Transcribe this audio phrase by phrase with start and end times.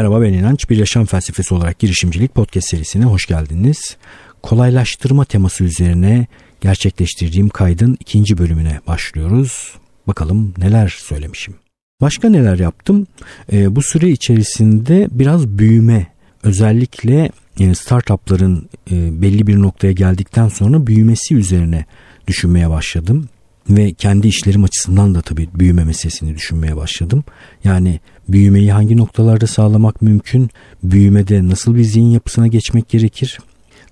[0.00, 0.70] Merhaba ben İnanç.
[0.70, 3.96] Bir yaşam felsefesi olarak girişimcilik podcast serisine hoş geldiniz.
[4.42, 6.26] Kolaylaştırma teması üzerine
[6.60, 9.74] gerçekleştirdiğim kaydın ikinci bölümüne başlıyoruz.
[10.06, 11.54] Bakalım neler söylemişim.
[12.00, 13.06] Başka neler yaptım?
[13.52, 16.06] E, bu süre içerisinde biraz büyüme
[16.42, 21.84] özellikle yani startupların e, belli bir noktaya geldikten sonra büyümesi üzerine
[22.26, 23.28] düşünmeye başladım
[23.68, 27.24] ve kendi işlerim açısından da tabii büyüme meselesini düşünmeye başladım.
[27.64, 30.50] Yani büyümeyi hangi noktalarda sağlamak mümkün?
[30.82, 33.38] Büyümede nasıl bir zihin yapısına geçmek gerekir?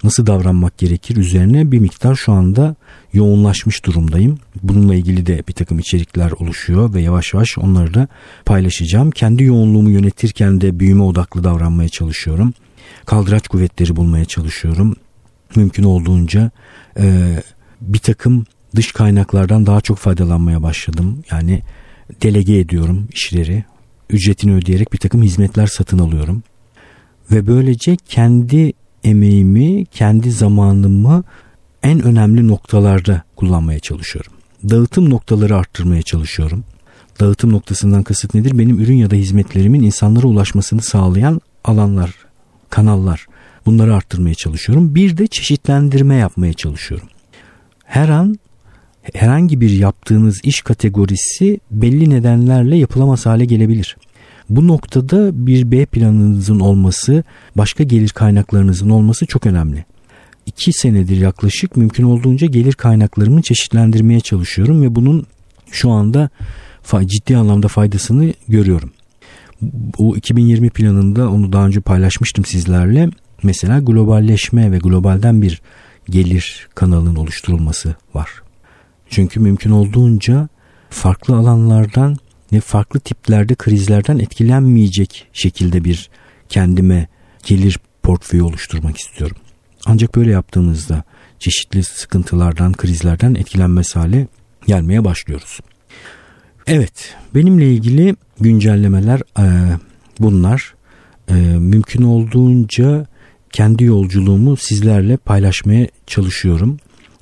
[0.05, 2.75] Nasıl davranmak gerekir üzerine bir miktar şu anda
[3.13, 4.39] yoğunlaşmış durumdayım.
[4.63, 8.09] Bununla ilgili de bir takım içerikler oluşuyor ve yavaş yavaş onları da
[8.45, 9.11] paylaşacağım.
[9.11, 12.55] Kendi yoğunluğumu yönetirken de büyüme odaklı davranmaya çalışıyorum.
[13.07, 14.97] Kaldıraç kuvvetleri bulmaya çalışıyorum.
[15.57, 16.51] Mümkün olduğunca
[16.99, 17.37] e,
[17.81, 18.45] bir takım
[18.77, 21.25] dış kaynaklardan daha çok faydalanmaya başladım.
[21.31, 21.63] Yani
[22.23, 23.65] delege ediyorum işleri.
[24.11, 26.43] Ücretini ödeyerek bir takım hizmetler satın alıyorum.
[27.33, 28.73] Ve böylece kendi
[29.05, 31.25] emeğimi, kendi zamanımı
[31.83, 34.33] en önemli noktalarda kullanmaya çalışıyorum.
[34.71, 36.65] Dağıtım noktaları arttırmaya çalışıyorum.
[37.21, 38.59] Dağıtım noktasından kasıt nedir?
[38.59, 42.15] Benim ürün ya da hizmetlerimin insanlara ulaşmasını sağlayan alanlar,
[42.71, 43.27] kanallar.
[43.67, 44.95] Bunları arttırmaya çalışıyorum.
[44.95, 47.09] Bir de çeşitlendirme yapmaya çalışıyorum.
[47.85, 48.39] Her an
[49.15, 53.97] herhangi bir yaptığınız iş kategorisi belli nedenlerle yapılamaz hale gelebilir.
[54.51, 57.25] Bu noktada bir B planınızın olması,
[57.57, 59.85] başka gelir kaynaklarınızın olması çok önemli.
[60.47, 65.27] İki senedir yaklaşık mümkün olduğunca gelir kaynaklarımı çeşitlendirmeye çalışıyorum ve bunun
[65.71, 66.31] şu anda
[67.07, 68.91] ciddi anlamda faydasını görüyorum.
[69.99, 73.11] Bu 2020 planında onu daha önce paylaşmıştım sizlerle.
[73.43, 75.63] Mesela globalleşme ve globalden bir
[76.11, 78.29] gelir kanalının oluşturulması var.
[79.11, 80.49] Çünkü mümkün olduğunca
[80.91, 82.17] farklı alanlardan
[82.53, 86.11] ve farklı tiplerde krizlerden etkilenmeyecek şekilde bir
[86.49, 87.09] kendime
[87.45, 89.37] gelir portföyü oluşturmak istiyorum.
[89.87, 91.03] Ancak böyle yaptığımızda
[91.39, 94.27] çeşitli sıkıntılardan, krizlerden etkilenmez hale
[94.67, 95.61] gelmeye başlıyoruz.
[96.67, 99.77] Evet, benimle ilgili güncellemeler e,
[100.21, 100.75] bunlar.
[101.29, 103.07] E, mümkün olduğunca
[103.53, 106.79] kendi yolculuğumu sizlerle paylaşmaya çalışıyorum.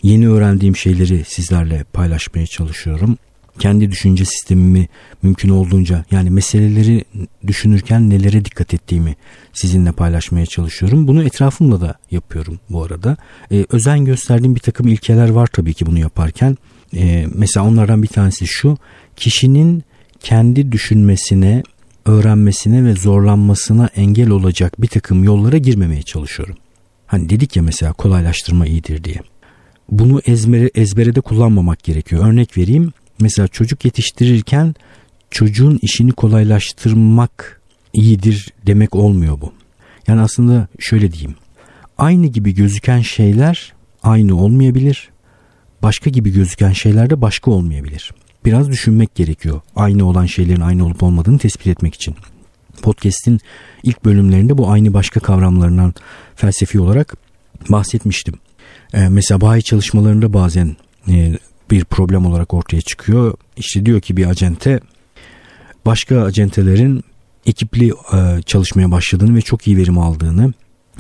[0.07, 3.17] Yeni öğrendiğim şeyleri sizlerle paylaşmaya çalışıyorum.
[3.59, 4.89] Kendi düşünce sistemimi
[5.23, 7.05] mümkün olduğunca yani meseleleri
[7.47, 9.17] düşünürken nelere dikkat ettiğimi
[9.53, 11.09] sizinle paylaşmaya çalışıyorum.
[11.09, 13.17] Bunu etrafımla da yapıyorum bu arada.
[13.53, 16.57] Ee, özen gösterdiğim bir takım ilkeler var tabii ki bunu yaparken.
[16.95, 18.79] Ee, mesela onlardan bir tanesi şu.
[19.17, 19.85] Kişinin
[20.21, 21.63] kendi düşünmesine,
[22.05, 26.57] öğrenmesine ve zorlanmasına engel olacak bir takım yollara girmemeye çalışıyorum.
[27.07, 29.21] Hani dedik ya mesela kolaylaştırma iyidir diye
[29.91, 32.27] bunu ezbere, ezberede kullanmamak gerekiyor.
[32.27, 32.93] Örnek vereyim.
[33.21, 34.75] Mesela çocuk yetiştirirken
[35.31, 37.61] çocuğun işini kolaylaştırmak
[37.93, 39.53] iyidir demek olmuyor bu.
[40.07, 41.35] Yani aslında şöyle diyeyim.
[41.99, 45.09] Aynı gibi gözüken şeyler aynı olmayabilir.
[45.83, 48.13] Başka gibi gözüken şeyler de başka olmayabilir.
[48.45, 49.61] Biraz düşünmek gerekiyor.
[49.77, 52.15] Aynı olan şeylerin aynı olup olmadığını tespit etmek için.
[52.83, 53.41] Podcast'in
[53.83, 55.95] ilk bölümlerinde bu aynı başka kavramlarından
[56.35, 57.15] felsefi olarak
[57.69, 58.35] bahsetmiştim.
[58.95, 60.77] E, mesela bayi çalışmalarında bazen
[61.09, 61.39] e,
[61.71, 63.35] bir problem olarak ortaya çıkıyor.
[63.57, 64.81] İşte diyor ki bir acente
[65.87, 67.05] başka acentelerin
[67.47, 70.53] ekipli e, çalışmaya başladığını ve çok iyi verim aldığını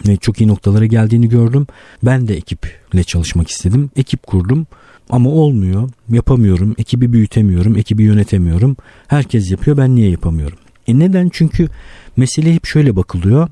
[0.08, 1.66] ve çok iyi noktalara geldiğini gördüm.
[2.02, 3.90] Ben de ekiple çalışmak istedim.
[3.96, 4.66] Ekip kurdum
[5.10, 5.90] ama olmuyor.
[6.08, 6.74] Yapamıyorum.
[6.78, 7.76] Ekibi büyütemiyorum.
[7.76, 8.76] Ekibi yönetemiyorum.
[9.08, 9.76] Herkes yapıyor.
[9.76, 10.58] Ben niye yapamıyorum?
[10.86, 11.28] E neden?
[11.32, 11.68] Çünkü
[12.16, 13.48] mesele hep şöyle bakılıyor.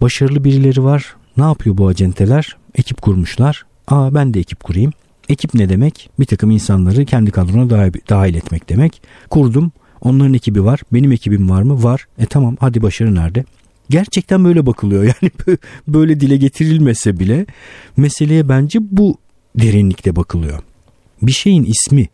[0.00, 1.15] Başarılı birileri var.
[1.36, 2.56] Ne yapıyor bu acenteler?
[2.74, 3.66] Ekip kurmuşlar.
[3.88, 4.92] Aa ben de ekip kurayım.
[5.28, 6.10] Ekip ne demek?
[6.20, 7.70] Bir takım insanları kendi kadrona
[8.08, 9.02] dahil, etmek demek.
[9.30, 9.72] Kurdum.
[10.00, 10.80] Onların ekibi var.
[10.92, 11.82] Benim ekibim var mı?
[11.82, 12.06] Var.
[12.18, 13.44] E tamam hadi başarı nerede?
[13.90, 15.04] Gerçekten böyle bakılıyor.
[15.22, 15.32] Yani
[15.88, 17.46] böyle dile getirilmese bile
[17.96, 19.18] meseleye bence bu
[19.58, 20.62] derinlikte bakılıyor.
[21.22, 22.08] Bir şeyin ismi,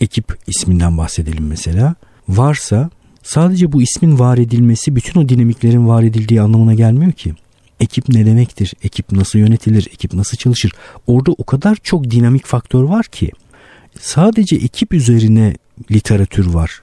[0.00, 1.94] ekip isminden bahsedelim mesela.
[2.28, 2.90] Varsa
[3.22, 7.34] sadece bu ismin var edilmesi bütün o dinamiklerin var edildiği anlamına gelmiyor ki.
[7.80, 8.74] Ekip ne demektir?
[8.82, 9.88] Ekip nasıl yönetilir?
[9.92, 10.72] Ekip nasıl çalışır?
[11.06, 13.30] Orada o kadar çok dinamik faktör var ki
[14.00, 15.54] sadece ekip üzerine
[15.90, 16.82] literatür var.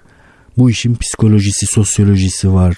[0.58, 2.78] Bu işin psikolojisi, sosyolojisi var.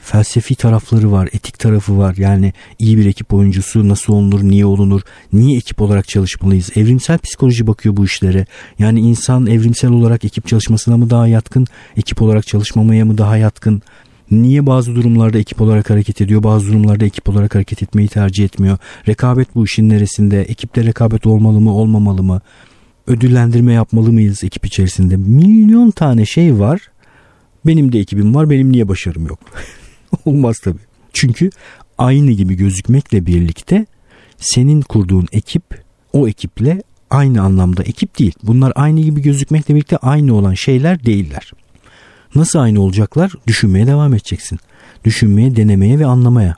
[0.00, 2.14] Felsefi tarafları var, etik tarafı var.
[2.16, 5.00] Yani iyi bir ekip oyuncusu nasıl olunur, niye olunur,
[5.32, 6.70] niye ekip olarak çalışmalıyız?
[6.76, 8.46] Evrimsel psikoloji bakıyor bu işlere.
[8.78, 11.66] Yani insan evrimsel olarak ekip çalışmasına mı daha yatkın,
[11.96, 13.82] ekip olarak çalışmamaya mı daha yatkın?
[14.30, 18.78] Niye bazı durumlarda ekip olarak hareket ediyor, bazı durumlarda ekip olarak hareket etmeyi tercih etmiyor?
[19.08, 20.42] Rekabet bu işin neresinde?
[20.42, 22.40] Ekipte rekabet olmalı mı, olmamalı mı?
[23.06, 25.16] Ödüllendirme yapmalı mıyız ekip içerisinde?
[25.16, 26.80] Milyon tane şey var.
[27.66, 29.38] Benim de ekibim var, benim niye başarım yok?
[30.24, 30.78] Olmaz tabii.
[31.12, 31.50] Çünkü
[31.98, 33.86] aynı gibi gözükmekle birlikte
[34.36, 35.64] senin kurduğun ekip
[36.12, 38.34] o ekiple aynı anlamda ekip değil.
[38.42, 41.52] Bunlar aynı gibi gözükmekle birlikte aynı olan şeyler değiller.
[42.38, 43.32] Nasıl aynı olacaklar?
[43.46, 44.58] Düşünmeye devam edeceksin.
[45.04, 46.56] Düşünmeye, denemeye ve anlamaya.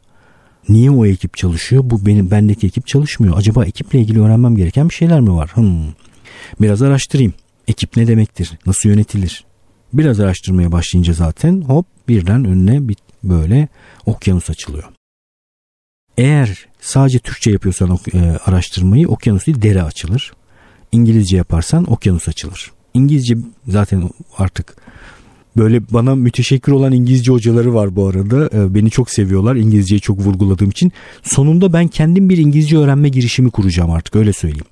[0.69, 1.83] Niye o ekip çalışıyor?
[1.87, 3.37] Bu benim bendeki ekip çalışmıyor.
[3.37, 5.51] Acaba ekiple ilgili öğrenmem gereken bir şeyler mi var?
[5.55, 5.93] Hmm.
[6.61, 7.35] Biraz araştırayım.
[7.69, 8.59] Ekip ne demektir?
[8.67, 9.45] Nasıl yönetilir?
[9.93, 13.69] Biraz araştırmaya başlayınca zaten hop birden önüne bir böyle
[14.07, 14.85] okyanus açılıyor.
[16.17, 20.33] Eğer sadece Türkçe yapıyorsan e, araştırmayı okyanus değil dere açılır.
[20.93, 22.73] İngilizce yaparsan okyanus açılır.
[22.95, 23.37] İngilizce
[23.69, 24.77] zaten artık
[25.57, 28.51] böyle bana müteşekkir olan İngilizce hocaları var bu arada.
[28.55, 30.93] E, beni çok seviyorlar İngilizceyi çok vurguladığım için.
[31.23, 34.67] Sonunda ben kendim bir İngilizce öğrenme girişimi kuracağım artık öyle söyleyeyim.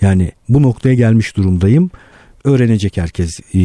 [0.00, 1.90] Yani bu noktaya gelmiş durumdayım.
[2.44, 3.60] Öğrenecek herkes e,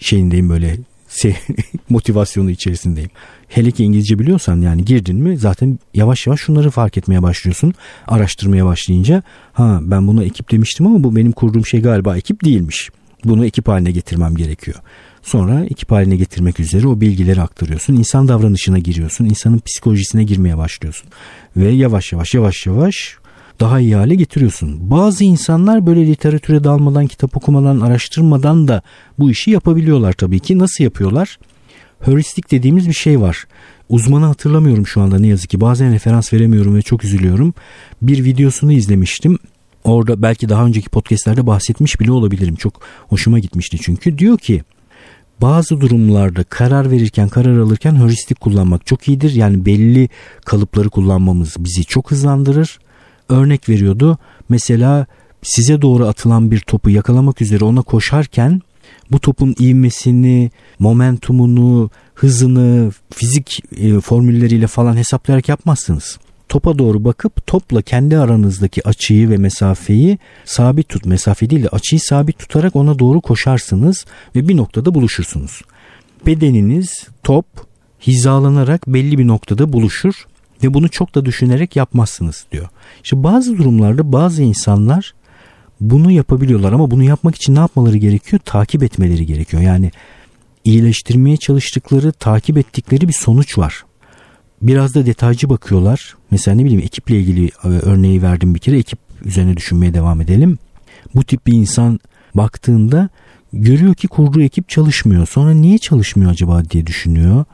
[0.00, 0.76] şeyindeyim böyle
[1.88, 3.10] motivasyonu içerisindeyim.
[3.48, 7.74] Hele ki İngilizce biliyorsan yani girdin mi zaten yavaş yavaş şunları fark etmeye başlıyorsun.
[8.06, 9.22] Araştırmaya başlayınca
[9.52, 12.90] ha ben buna ekip demiştim ama bu benim kurduğum şey galiba ekip değilmiş.
[13.24, 14.76] Bunu ekip haline getirmem gerekiyor.
[15.22, 17.94] Sonra ekip haline getirmek üzere o bilgileri aktarıyorsun.
[17.94, 19.24] İnsan davranışına giriyorsun.
[19.24, 21.08] insanın psikolojisine girmeye başlıyorsun.
[21.56, 23.18] Ve yavaş yavaş yavaş yavaş
[23.60, 24.90] daha iyi hale getiriyorsun.
[24.90, 28.82] Bazı insanlar böyle literatüre dalmadan, kitap okumadan, araştırmadan da
[29.18, 30.58] bu işi yapabiliyorlar tabii ki.
[30.58, 31.38] Nasıl yapıyorlar?
[32.00, 33.46] Heuristik dediğimiz bir şey var.
[33.88, 35.60] Uzmanı hatırlamıyorum şu anda ne yazık ki.
[35.60, 37.54] Bazen referans veremiyorum ve çok üzülüyorum.
[38.02, 39.38] Bir videosunu izlemiştim.
[39.84, 42.56] Orada belki daha önceki podcastlerde bahsetmiş bile olabilirim.
[42.56, 44.18] Çok hoşuma gitmişti çünkü.
[44.18, 44.62] Diyor ki
[45.40, 49.34] bazı durumlarda karar verirken karar alırken heuristik kullanmak çok iyidir.
[49.34, 50.08] Yani belli
[50.44, 52.78] kalıpları kullanmamız bizi çok hızlandırır.
[53.28, 54.18] Örnek veriyordu.
[54.48, 55.06] Mesela
[55.42, 58.62] size doğru atılan bir topu yakalamak üzere ona koşarken
[59.10, 66.18] bu topun ivmesini, momentumunu, hızını fizik e, formülleriyle falan hesaplayarak yapmazsınız.
[66.48, 71.06] Topa doğru bakıp topla kendi aranızdaki açıyı ve mesafeyi sabit tut.
[71.06, 74.06] Mesafe değil de açıyı sabit tutarak ona doğru koşarsınız
[74.36, 75.62] ve bir noktada buluşursunuz.
[76.26, 77.46] Bedeniniz top
[78.06, 80.26] hizalanarak belli bir noktada buluşur
[80.62, 82.68] ve bunu çok da düşünerek yapmazsınız diyor.
[83.04, 85.14] İşte bazı durumlarda bazı insanlar
[85.80, 88.40] bunu yapabiliyorlar ama bunu yapmak için ne yapmaları gerekiyor?
[88.44, 89.62] Takip etmeleri gerekiyor.
[89.62, 89.90] Yani
[90.64, 93.84] iyileştirmeye çalıştıkları, takip ettikleri bir sonuç var.
[94.62, 96.16] Biraz da detaycı bakıyorlar.
[96.30, 98.78] Mesela ne bileyim ekiple ilgili e, örneği verdim bir kere.
[98.78, 100.58] Ekip üzerine düşünmeye devam edelim.
[101.14, 102.00] Bu tip bir insan
[102.34, 103.08] baktığında
[103.52, 105.26] görüyor ki kurduğu ekip çalışmıyor.
[105.26, 107.44] Sonra niye çalışmıyor acaba diye düşünüyor.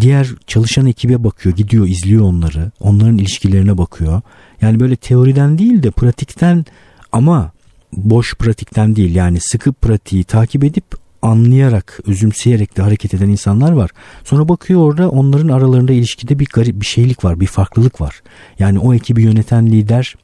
[0.00, 2.70] Diğer çalışan ekibe bakıyor, gidiyor, izliyor onları.
[2.80, 4.20] Onların ilişkilerine bakıyor.
[4.60, 6.64] Yani böyle teoriden değil de pratikten
[7.12, 7.52] ama
[7.92, 10.84] boş pratikten değil yani sıkı pratiği takip edip
[11.22, 13.90] anlayarak, özümseyerek de hareket eden insanlar var.
[14.24, 18.22] Sonra bakıyor orada onların aralarında ilişkide bir garip bir şeylik var, bir farklılık var.
[18.58, 20.14] Yani o ekibi yöneten lider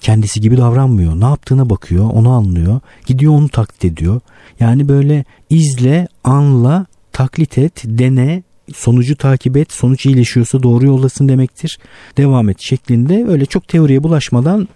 [0.00, 1.20] kendisi gibi davranmıyor.
[1.20, 2.80] Ne yaptığına bakıyor, onu anlıyor.
[3.06, 4.20] Gidiyor onu taklit ediyor.
[4.60, 8.42] Yani böyle izle, anla, taklit et, dene,
[8.74, 11.78] sonucu takip et, sonuç iyileşiyorsa doğru yoldasın demektir.
[12.16, 14.68] Devam et şeklinde öyle çok teoriye bulaşmadan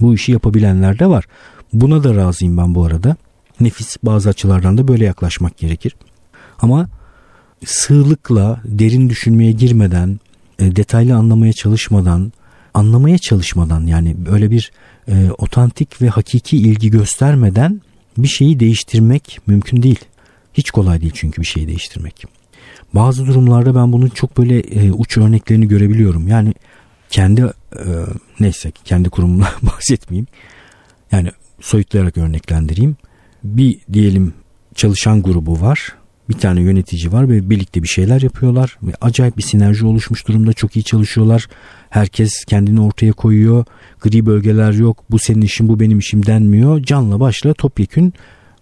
[0.00, 1.24] bu işi yapabilenler de var.
[1.72, 3.16] Buna da razıyım ben bu arada.
[3.64, 5.96] Nefis bazı açılardan da böyle yaklaşmak gerekir.
[6.58, 6.88] Ama
[7.64, 10.20] sığlıkla derin düşünmeye girmeden,
[10.58, 12.32] e, detaylı anlamaya çalışmadan,
[12.74, 14.72] anlamaya çalışmadan yani böyle bir
[15.08, 17.80] e, otantik ve hakiki ilgi göstermeden
[18.18, 20.00] bir şeyi değiştirmek mümkün değil.
[20.54, 22.24] Hiç kolay değil çünkü bir şeyi değiştirmek.
[22.94, 26.28] Bazı durumlarda ben bunun çok böyle e, uç örneklerini görebiliyorum.
[26.28, 26.54] Yani
[27.10, 27.84] kendi e,
[28.40, 30.26] neyse kendi kurumumla bahsetmeyeyim.
[31.12, 32.96] Yani soyutlayarak örneklendireyim.
[33.44, 34.34] Bir diyelim
[34.74, 35.94] çalışan grubu var.
[36.28, 38.78] Bir tane yönetici var ve birlikte bir şeyler yapıyorlar.
[38.82, 40.52] Ve acayip bir sinerji oluşmuş durumda.
[40.52, 41.48] Çok iyi çalışıyorlar.
[41.90, 43.64] Herkes kendini ortaya koyuyor.
[44.00, 45.04] Gri bölgeler yok.
[45.10, 46.82] Bu senin işin bu benim işim denmiyor.
[46.82, 48.14] Canla başla topyekün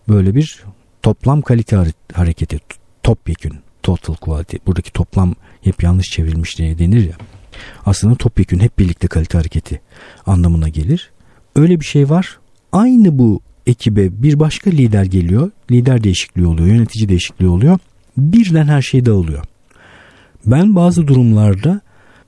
[0.08, 0.64] böyle bir
[1.02, 2.58] toplam kalite hareketi.
[3.02, 3.52] Topyekün.
[3.82, 4.56] Total quality.
[4.66, 7.16] Buradaki toplam hep yanlış çevrilmiş diye denir ya.
[7.86, 9.80] Aslında topyekün hep birlikte kalite hareketi
[10.26, 11.10] anlamına gelir.
[11.56, 12.38] Öyle bir şey var
[12.72, 15.50] aynı bu ekibe bir başka lider geliyor.
[15.70, 17.78] Lider değişikliği oluyor, yönetici değişikliği oluyor.
[18.16, 19.44] Birden her şey dağılıyor.
[20.46, 21.80] Ben bazı durumlarda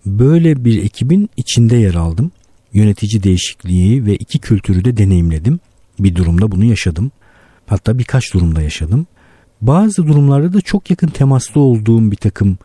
[0.06, 2.30] böyle bir ekibin içinde yer aldım.
[2.72, 5.60] Yönetici değişikliği ve iki kültürü de deneyimledim.
[5.98, 7.10] Bir durumda bunu yaşadım.
[7.66, 9.06] Hatta birkaç durumda yaşadım.
[9.60, 12.58] Bazı durumlarda da çok yakın temaslı olduğum bir takım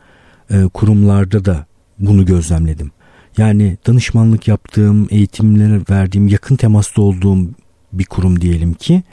[0.51, 1.65] e, kurumlarda da
[1.99, 2.91] bunu gözlemledim.
[3.37, 7.49] Yani danışmanlık yaptığım, eğitimler verdiğim, yakın temaslı olduğum
[7.93, 9.03] bir kurum diyelim ki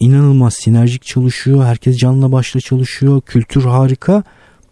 [0.00, 1.64] inanılmaz sinerjik çalışıyor.
[1.64, 3.20] Herkes canla başla çalışıyor.
[3.20, 4.22] Kültür harika.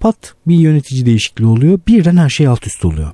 [0.01, 1.81] pat bir yönetici değişikliği oluyor.
[1.87, 3.13] Birden her şey alt üst oluyor.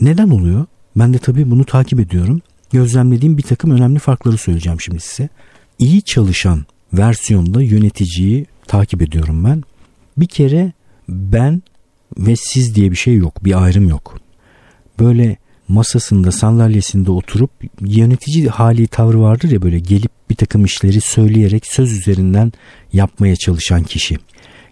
[0.00, 0.66] Neden oluyor?
[0.96, 2.42] Ben de tabii bunu takip ediyorum.
[2.72, 5.28] Gözlemlediğim bir takım önemli farkları söyleyeceğim şimdi size.
[5.78, 9.62] İyi çalışan versiyonda yöneticiyi takip ediyorum ben.
[10.16, 10.72] Bir kere
[11.08, 11.62] ben
[12.18, 13.44] ve siz diye bir şey yok.
[13.44, 14.18] Bir ayrım yok.
[14.98, 15.36] Böyle
[15.70, 17.50] masasında sandalyesinde oturup
[17.80, 22.52] yönetici hali tavrı vardır ya böyle gelip bir takım işleri söyleyerek söz üzerinden
[22.92, 24.16] yapmaya çalışan kişi.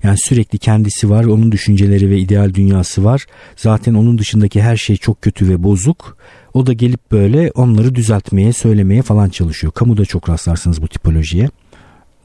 [0.03, 3.27] Yani sürekli kendisi var, onun düşünceleri ve ideal dünyası var.
[3.57, 6.17] Zaten onun dışındaki her şey çok kötü ve bozuk.
[6.55, 9.73] O da gelip böyle onları düzeltmeye, söylemeye falan çalışıyor.
[9.73, 11.49] Kamuda çok rastlarsınız bu tipolojiye.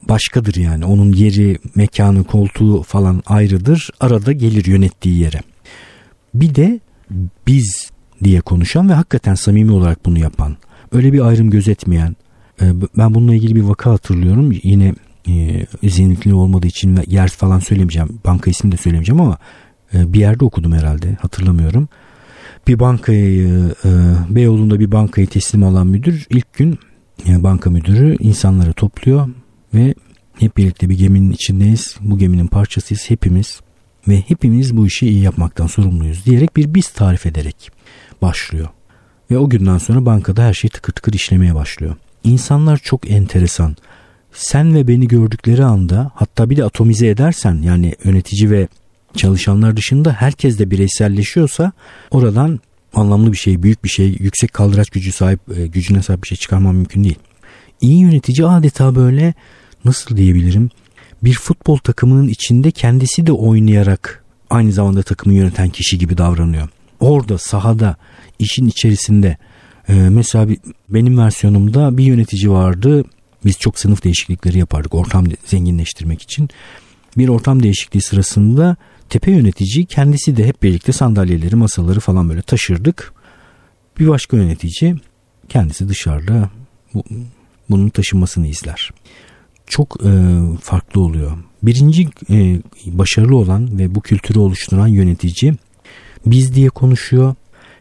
[0.08, 0.84] Başkadır yani.
[0.84, 3.90] Onun yeri, mekanı, koltuğu falan ayrıdır.
[4.00, 5.40] Arada gelir yönettiği yere.
[6.34, 6.80] Bir de
[7.46, 7.90] biz
[8.24, 10.56] diye konuşan ve hakikaten samimi olarak bunu yapan.
[10.92, 12.16] Öyle bir ayrım gözetmeyen.
[12.62, 14.52] E, ben bununla ilgili bir vaka hatırlıyorum.
[14.62, 14.94] Yine
[15.28, 18.20] e, zihniyetli olmadığı için yer falan söylemeyeceğim.
[18.26, 19.38] Banka ismini de söylemeyeceğim ama
[19.94, 21.16] e, bir yerde okudum herhalde.
[21.20, 21.88] Hatırlamıyorum.
[22.68, 23.88] Bir bankayı e,
[24.28, 26.78] Beyoğlu'nda bir bankayı teslim alan müdür ilk gün
[27.28, 29.28] banka müdürü insanları topluyor
[29.74, 29.94] ve
[30.38, 31.96] hep birlikte bir geminin içindeyiz.
[32.00, 33.60] Bu geminin parçasıyız hepimiz
[34.08, 37.70] ve hepimiz bu işi iyi yapmaktan sorumluyuz diyerek bir biz tarif ederek
[38.24, 38.68] başlıyor.
[39.30, 41.96] Ve o günden sonra bankada her şey tıkır tıkır işlemeye başlıyor.
[42.24, 43.76] İnsanlar çok enteresan.
[44.32, 48.68] Sen ve beni gördükleri anda hatta bir de atomize edersen yani yönetici ve
[49.16, 51.72] çalışanlar dışında herkes de bireyselleşiyorsa
[52.10, 52.60] oradan
[52.94, 56.38] anlamlı bir şey, büyük bir şey, yüksek kaldıraç gücü sahip, e, gücüne sahip bir şey
[56.38, 57.18] çıkarmam mümkün değil.
[57.80, 59.34] İyi yönetici adeta böyle
[59.84, 60.70] nasıl diyebilirim?
[61.22, 66.68] Bir futbol takımının içinde kendisi de oynayarak aynı zamanda takımı yöneten kişi gibi davranıyor.
[67.00, 67.96] Orada sahada
[68.38, 69.36] işin içerisinde
[69.88, 70.48] e, mesela
[70.88, 73.04] benim versiyonumda bir yönetici vardı.
[73.44, 76.48] Biz çok sınıf değişiklikleri yapardık ortam zenginleştirmek için.
[77.16, 78.76] Bir ortam değişikliği sırasında
[79.08, 83.12] tepe yönetici kendisi de hep birlikte sandalyeleri, masaları falan böyle taşırdık.
[83.98, 84.96] Bir başka yönetici
[85.48, 86.50] kendisi dışarıda
[86.94, 87.04] bu,
[87.70, 88.90] bunun taşınmasını izler.
[89.66, 91.38] Çok e, farklı oluyor.
[91.62, 95.54] Birinci e, başarılı olan ve bu kültürü oluşturan yönetici
[96.26, 97.34] biz diye konuşuyor.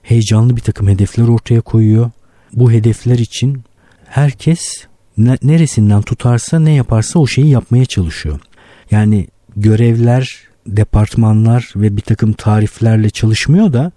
[0.03, 2.12] Heyecanlı bir takım hedefler ortaya koyuyor.
[2.53, 3.63] Bu hedefler için
[4.05, 4.86] herkes
[5.17, 8.39] neresinden tutarsa ne yaparsa o şeyi yapmaya çalışıyor.
[8.91, 13.91] Yani görevler, departmanlar ve bir takım tariflerle çalışmıyor da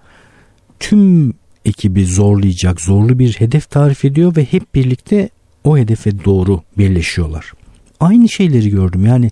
[0.80, 1.34] tüm
[1.64, 5.28] ekibi zorlayacak zorlu bir hedef tarif ediyor ve hep birlikte
[5.64, 7.52] o hedefe doğru birleşiyorlar.
[8.00, 9.30] Aynı şeyleri gördüm yani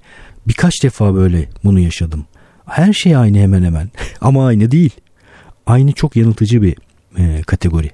[0.49, 2.27] birkaç defa böyle bunu yaşadım.
[2.67, 3.91] Her şey aynı hemen hemen
[4.21, 4.91] ama aynı değil.
[5.67, 6.77] Aynı çok yanıltıcı bir
[7.19, 7.91] e, kategori,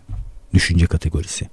[0.55, 1.49] düşünce kategorisi.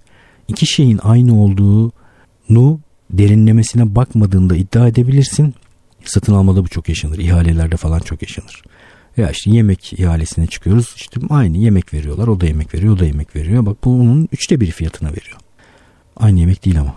[0.48, 5.56] İki şeyin aynı olduğunu derinlemesine bakmadığında iddia edebilirsin.
[6.04, 7.18] Satın almada bu çok yaşanır.
[7.18, 8.64] İhalelerde falan çok yaşanır.
[9.18, 10.94] Ya işte yemek ihalesine çıkıyoruz.
[10.96, 12.28] İşte aynı yemek veriyorlar.
[12.28, 13.66] O da yemek veriyor, o da yemek veriyor.
[13.66, 15.38] Bak bu onun üçte bir fiyatına veriyor.
[16.18, 16.96] Aynı yemek değil ama.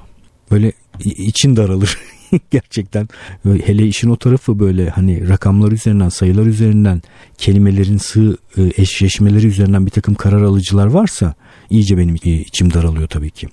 [0.50, 0.72] Böyle
[1.04, 1.98] için daralır.
[2.50, 3.08] Gerçekten
[3.44, 7.02] hele işin o tarafı böyle hani rakamlar üzerinden sayılar üzerinden
[7.38, 11.34] kelimelerin sığ e, eşleşmeleri üzerinden bir takım karar alıcılar varsa
[11.70, 13.48] iyice benim içim daralıyor tabii ki.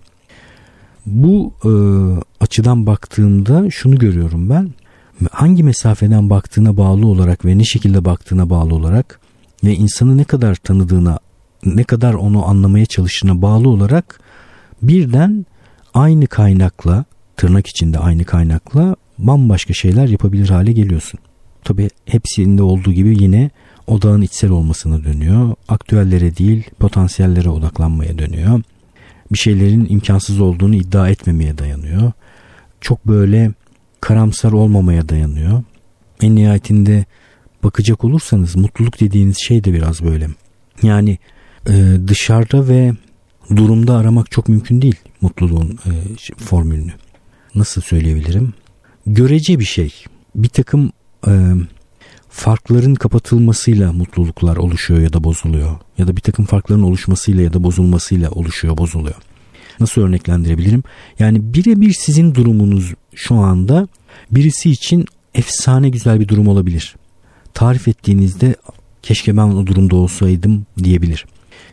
[1.06, 1.72] Bu e,
[2.44, 4.74] açıdan baktığımda şunu görüyorum ben
[5.32, 9.20] hangi mesafeden baktığına bağlı olarak ve ne şekilde baktığına bağlı olarak
[9.64, 11.20] ve insanı ne kadar tanıdığına
[11.66, 14.20] ne kadar onu anlamaya çalıştığına bağlı olarak
[14.82, 15.46] birden
[15.94, 17.06] aynı kaynakla
[17.38, 21.20] tırnak içinde aynı kaynakla bambaşka şeyler yapabilir hale geliyorsun.
[21.64, 23.50] Tabi hepsinde olduğu gibi yine
[23.88, 25.56] odağın içsel olmasına dönüyor.
[25.68, 28.62] Aktüellere değil potansiyellere odaklanmaya dönüyor.
[29.32, 32.12] Bir şeylerin imkansız olduğunu iddia etmemeye dayanıyor.
[32.82, 33.52] Çok böyle
[34.02, 35.64] karamsar olmamaya dayanıyor.
[36.22, 37.06] En nihayetinde
[37.64, 40.28] bakacak olursanız mutluluk dediğiniz şey de biraz böyle.
[40.84, 41.18] Yani
[41.70, 42.94] e, dışarıda ve
[43.56, 45.92] durumda aramak çok mümkün değil mutluluğun e,
[46.38, 46.94] formülünü
[47.58, 48.54] nasıl söyleyebilirim?
[49.08, 49.94] Görece bir şey.
[50.36, 50.92] Bir takım
[51.28, 51.32] e,
[52.30, 55.80] farkların kapatılmasıyla mutluluklar oluşuyor ya da bozuluyor.
[55.98, 59.16] Ya da bir takım farkların oluşmasıyla ya da bozulmasıyla oluşuyor, bozuluyor.
[59.80, 60.84] Nasıl örneklendirebilirim?
[61.20, 63.88] Yani birebir sizin durumunuz şu anda
[64.32, 66.96] birisi için efsane güzel bir durum olabilir.
[67.54, 68.56] Tarif ettiğinizde
[69.02, 71.26] keşke ben o durumda olsaydım diyebilir.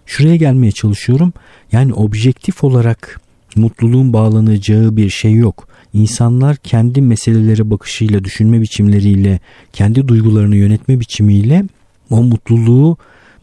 [0.07, 1.33] Şuraya gelmeye çalışıyorum.
[1.73, 3.21] Yani objektif olarak
[3.57, 5.69] mutluluğun bağlanacağı bir şey yok.
[5.95, 9.41] İnsanlar kendi meselelere bakışıyla, düşünme biçimleriyle,
[9.73, 11.65] kendi duygularını yönetme biçimiyle
[12.11, 12.97] o mutluluğu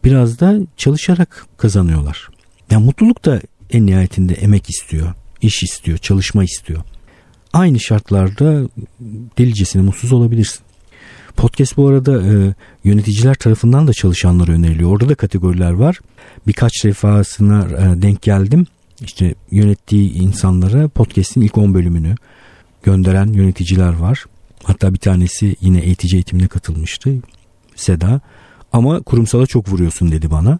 [0.04, 2.28] biraz da çalışarak kazanıyorlar.
[2.70, 3.40] Yani mutluluk da
[3.70, 6.82] en nihayetinde emek istiyor, iş istiyor, çalışma istiyor.
[7.52, 8.68] Aynı şartlarda
[9.38, 10.60] delicesine mutsuz olabilirsin.
[11.36, 12.54] Podcast bu arada e,
[12.84, 14.90] yöneticiler tarafından da çalışanlara öneriliyor.
[14.90, 15.98] Orada da kategoriler var.
[16.46, 18.66] Birkaç defasına e, denk geldim.
[19.00, 22.14] İşte yönettiği insanlara podcast'in ilk 10 bölümünü
[22.82, 24.24] gönderen yöneticiler var.
[24.64, 27.10] Hatta bir tanesi yine eğitici eğitimine katılmıştı.
[27.76, 28.20] Seda.
[28.72, 30.58] Ama kurumsala çok vuruyorsun dedi bana.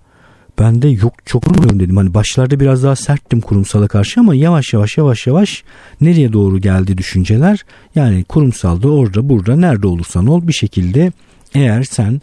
[0.59, 1.97] Ben de yok çok vurmuyorum dedim.
[1.97, 5.65] Hani başlarda biraz daha serttim kurumsala karşı ama yavaş yavaş yavaş yavaş
[6.01, 7.65] nereye doğru geldi düşünceler.
[7.95, 11.13] Yani kurumsalda orada burada nerede olursan ol bir şekilde
[11.55, 12.21] eğer sen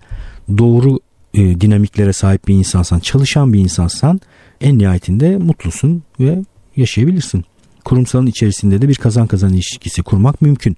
[0.58, 1.00] doğru
[1.34, 4.22] e, dinamiklere sahip bir insansan, çalışan bir insansan
[4.62, 6.40] en nihayetinde mutlusun ve
[6.76, 7.46] yaşayabilirsin.
[7.86, 10.76] Kurumsalın içerisinde de bir kazan kazan ilişkisi kurmak mümkün.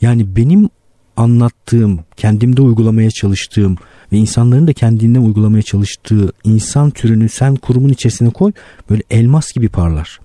[0.00, 0.68] Yani benim
[1.16, 3.76] anlattığım, kendimde uygulamaya çalıştığım
[4.12, 8.52] ve insanların da kendinden uygulamaya çalıştığı insan türünü sen kurumun içerisine koy
[8.90, 10.20] böyle elmas gibi parlar.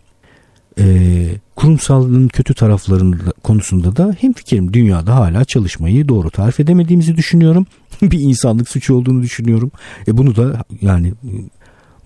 [0.79, 7.65] Ee, kurumsalın kötü taraflarında konusunda da hem fikrim dünyada hala çalışmayı doğru tarif edemediğimizi düşünüyorum.
[8.01, 9.71] bir insanlık suçu olduğunu düşünüyorum.
[10.07, 11.13] E bunu da yani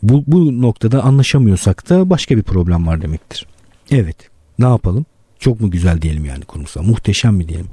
[0.04, 3.48] bu, bu noktada anlaşamıyorsak da başka bir problem var demektir.
[3.92, 4.18] Evet
[4.60, 5.06] ne yapalım?
[5.40, 6.84] Çok mu güzel diyelim yani kurumsal?
[6.84, 7.68] Muhteşem mi diyelim?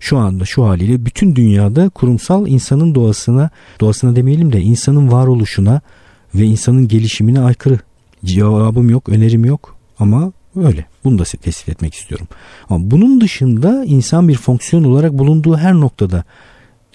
[0.00, 3.50] Şu anda şu haliyle bütün dünyada kurumsal insanın doğasına,
[3.80, 5.80] doğasına demeyelim de insanın varoluşuna
[6.34, 7.78] ve insanın gelişimine aykırı.
[8.24, 10.86] Cevabım yok, önerim yok ama öyle.
[11.04, 12.28] Bunu da tespit etmek istiyorum.
[12.70, 16.24] Ama bunun dışında insan bir fonksiyon olarak bulunduğu her noktada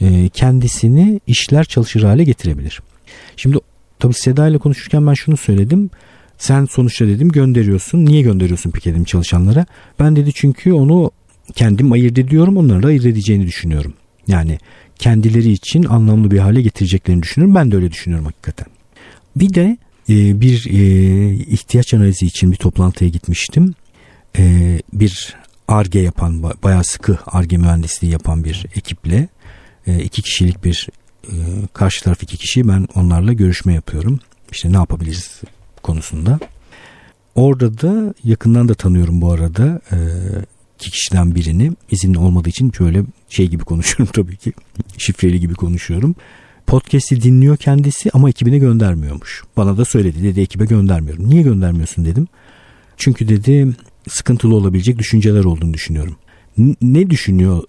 [0.02, 2.82] e, kendisini işler çalışır hale getirebilir.
[3.36, 3.58] Şimdi
[4.00, 5.90] tabii Seda ile konuşurken ben şunu söyledim.
[6.38, 8.06] Sen sonuçta dedim gönderiyorsun.
[8.06, 9.66] Niye gönderiyorsun peki dedim çalışanlara.
[10.00, 11.12] Ben dedi çünkü onu
[11.56, 12.58] kendim ayırt ediyorum.
[12.58, 13.94] Onları da ayırt edeceğini düşünüyorum.
[14.28, 14.58] Yani
[15.00, 17.56] kendileri için anlamlı bir hale getireceklerini düşünüyorum.
[17.56, 18.68] Ben de öyle düşünüyorum hakikaten.
[19.36, 19.78] Bir de
[20.10, 23.74] e, bir e, ihtiyaç analizi için bir toplantıya gitmiştim.
[24.38, 25.36] E, bir
[25.68, 29.28] ARGE yapan, bayağı sıkı ARGE mühendisliği yapan bir ekiple
[29.88, 30.90] e, iki kişilik bir
[31.24, 31.34] e,
[31.74, 34.20] karşı taraf iki kişi ben onlarla görüşme yapıyorum.
[34.52, 35.42] İşte ne yapabiliriz
[35.84, 36.40] konusunda.
[37.36, 39.98] Orada da yakından da tanıyorum bu arada e,
[40.80, 44.54] iki kişiden birini izinli olmadığı için şöyle şey gibi konuşuyorum tabii ki
[44.98, 46.16] şifreli gibi konuşuyorum.
[46.68, 49.44] Podcast'i dinliyor kendisi ama ekibine göndermiyormuş.
[49.58, 51.30] Bana da söyledi dedi ekibe göndermiyorum.
[51.30, 52.28] Niye göndermiyorsun dedim.
[52.98, 53.70] Çünkü dedi
[54.08, 56.16] sıkıntılı olabilecek düşünceler olduğunu düşünüyorum.
[56.82, 57.64] Ne düşünüyor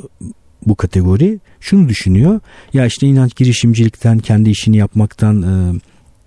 [0.66, 1.40] bu kategori?
[1.60, 2.40] Şunu düşünüyor.
[2.72, 5.80] Ya işte inanç girişimcilikten, kendi işini yapmaktan e,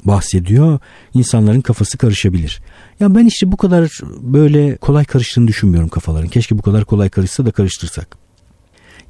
[0.05, 0.79] bahsediyor.
[1.13, 2.62] İnsanların kafası karışabilir.
[2.99, 6.29] Ya ben işte bu kadar böyle kolay karıştığını düşünmüyorum kafaların.
[6.29, 8.17] Keşke bu kadar kolay karışsa da karıştırsak.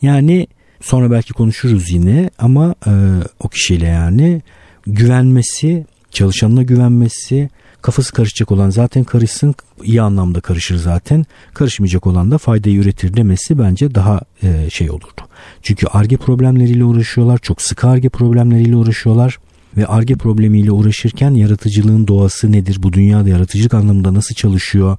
[0.02, 0.47] Yani
[0.82, 2.91] sonra belki konuşuruz yine ama e,
[3.39, 4.41] o kişiyle yani
[4.88, 7.50] güvenmesi, çalışanına güvenmesi,
[7.82, 11.26] kafası karışacak olan zaten karışsın iyi anlamda karışır zaten.
[11.54, 15.21] Karışmayacak olan da faydayı üretir demesi bence daha e, şey olurdu.
[15.62, 17.38] Çünkü arge problemleriyle uğraşıyorlar.
[17.38, 19.38] Çok sık arge problemleriyle uğraşıyorlar
[19.78, 22.78] ve arge problemiyle uğraşırken yaratıcılığın doğası nedir?
[22.84, 24.98] Bu dünyada yaratıcılık anlamında nasıl çalışıyor?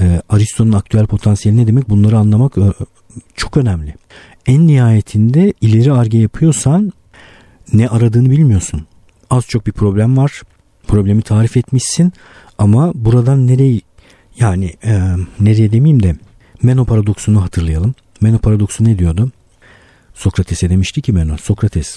[0.00, 1.88] E, Aristo'nun aktüel potansiyeli ne demek?
[1.88, 2.62] Bunları anlamak e,
[3.36, 3.94] çok önemli.
[4.46, 6.92] En nihayetinde ileri arge yapıyorsan
[7.72, 8.86] ne aradığını bilmiyorsun.
[9.30, 10.42] Az çok bir problem var.
[10.86, 12.12] Problemi tarif etmişsin
[12.58, 13.80] ama buradan nereye
[14.38, 15.00] yani e,
[15.40, 16.16] nereye demeyeyim de
[16.62, 17.94] Meno paradoksunu hatırlayalım.
[18.20, 19.30] Meno paradoksu ne diyordu?
[20.14, 21.96] Sokrates'e demişti ki Meno, Sokrates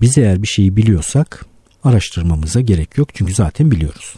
[0.00, 1.46] biz eğer bir şeyi biliyorsak
[1.84, 4.14] araştırmamıza gerek yok çünkü zaten biliyoruz.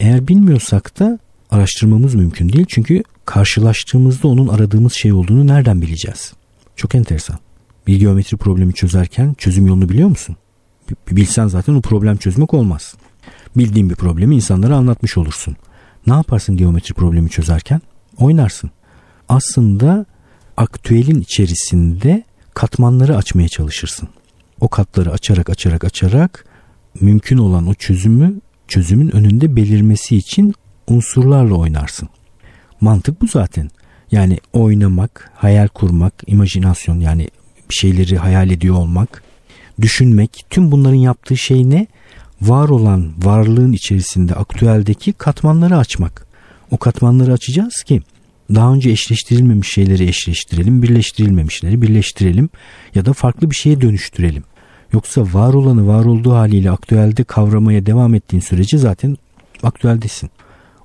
[0.00, 1.18] Eğer bilmiyorsak da
[1.50, 6.32] araştırmamız mümkün değil çünkü karşılaştığımızda onun aradığımız şey olduğunu nereden bileceğiz?
[6.76, 7.38] Çok enteresan.
[7.86, 10.36] Bir geometri problemi çözerken çözüm yolunu biliyor musun?
[11.10, 12.94] Bilsen zaten o problem çözmek olmaz.
[13.56, 15.56] Bildiğin bir problemi insanlara anlatmış olursun.
[16.06, 17.80] Ne yaparsın geometri problemi çözerken?
[18.18, 18.70] Oynarsın.
[19.28, 20.06] Aslında
[20.56, 24.08] aktüelin içerisinde katmanları açmaya çalışırsın.
[24.60, 26.44] O katları açarak açarak açarak
[27.00, 28.34] mümkün olan o çözümü
[28.68, 30.54] çözümün önünde belirmesi için
[30.86, 32.08] unsurlarla oynarsın.
[32.80, 33.70] Mantık bu zaten.
[34.12, 37.28] Yani oynamak, hayal kurmak, imajinasyon yani
[37.70, 39.22] bir şeyleri hayal ediyor olmak,
[39.80, 41.86] düşünmek, tüm bunların yaptığı şey ne?
[42.42, 46.26] Var olan varlığın içerisinde aktüeldeki katmanları açmak.
[46.70, 48.02] O katmanları açacağız ki
[48.54, 52.48] daha önce eşleştirilmemiş şeyleri eşleştirelim, birleştirilmemişleri birleştirelim
[52.94, 54.44] ya da farklı bir şeye dönüştürelim.
[54.92, 59.16] Yoksa var olanı var olduğu haliyle aktüelde kavramaya devam ettiğin sürece zaten
[59.62, 60.30] aktüeldesin.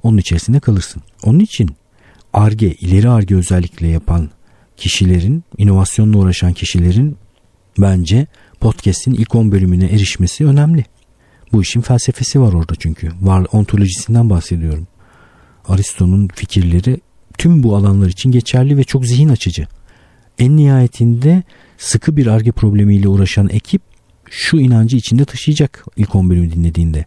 [0.04, 1.02] Onun içerisinde kalırsın.
[1.24, 1.70] Onun için
[2.34, 4.30] ARGE, ileri ARGE özellikle yapan
[4.78, 7.18] kişilerin, inovasyonla uğraşan kişilerin
[7.78, 8.28] bence
[8.60, 10.86] podcast'in ilk 10 bölümüne erişmesi önemli.
[11.54, 13.12] Bu işin felsefesi var orada çünkü.
[13.22, 14.88] Var ontolojisinden bahsediyorum.
[15.68, 17.02] Aristo'nun fikirleri
[17.38, 19.68] tüm bu alanlar için geçerli ve çok zihin açıcı.
[20.40, 21.44] En nihayetinde
[21.78, 23.82] sıkı bir arge problemiyle uğraşan ekip
[24.32, 27.06] şu inancı içinde taşıyacak ilk 10 bölümü dinlediğinde.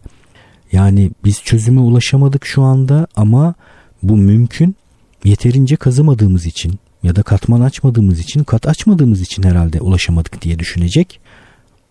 [0.71, 3.53] Yani biz çözüme ulaşamadık şu anda ama
[4.03, 4.75] bu mümkün.
[5.23, 11.19] Yeterince kazımadığımız için ya da katman açmadığımız için, kat açmadığımız için herhalde ulaşamadık diye düşünecek.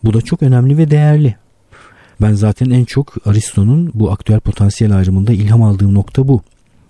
[0.04, 1.36] Bu da çok önemli ve değerli.
[2.20, 6.42] Ben zaten en çok Aristo'nun bu aktüel potansiyel ayrımında ilham aldığım nokta bu.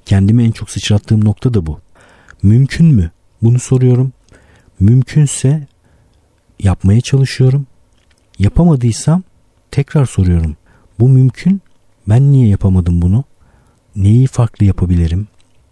[0.07, 1.81] Kendimi en çok sıçrattığım nokta da bu.
[2.43, 3.11] Mümkün mü?
[3.43, 4.13] Bunu soruyorum.
[4.81, 5.67] Mümkünse
[6.61, 7.67] yapmaya çalışıyorum.
[8.39, 9.23] Yapamadıysam
[9.71, 10.57] tekrar soruyorum.
[11.01, 11.63] Bu mümkün.
[12.09, 13.25] Ben niye yapamadım bunu?
[13.97, 15.29] Neyi farklı yapabilirim?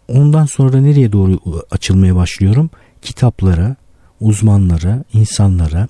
[0.08, 1.38] Ondan sonra nereye doğru
[1.70, 2.70] açılmaya başlıyorum?
[3.02, 3.76] Kitaplara,
[4.20, 5.88] uzmanlara, insanlara,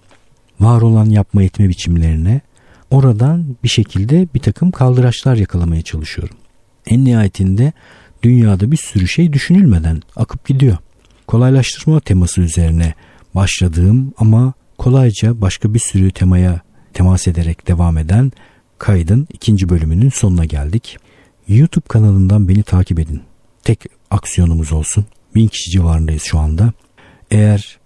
[0.60, 2.40] var olan yapma etme biçimlerine
[2.90, 6.36] oradan bir şekilde bir takım kaldıraçlar yakalamaya çalışıyorum.
[6.86, 7.72] En nihayetinde
[8.22, 10.76] dünyada bir sürü şey düşünülmeden akıp gidiyor.
[11.26, 12.94] Kolaylaştırma teması üzerine
[13.34, 14.52] başladığım ama
[14.82, 16.60] kolayca başka bir sürü temaya
[16.92, 18.32] temas ederek devam eden
[18.78, 20.98] kaydın ikinci bölümünün sonuna geldik.
[21.48, 23.22] YouTube kanalından beni takip edin.
[23.64, 25.04] Tek aksiyonumuz olsun.
[25.34, 26.72] Bin kişi civarındayız şu anda.
[27.30, 27.78] Eğer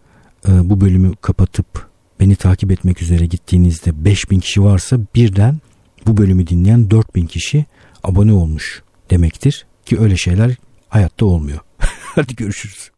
[0.48, 1.88] e, bu bölümü kapatıp
[2.20, 5.60] beni takip etmek üzere gittiğinizde 5000 kişi varsa birden
[6.06, 7.64] bu bölümü dinleyen 4000 kişi
[8.04, 9.66] abone olmuş demektir.
[9.86, 10.56] Ki öyle şeyler
[10.88, 11.58] hayatta olmuyor.
[12.14, 12.95] Hadi görüşürüz.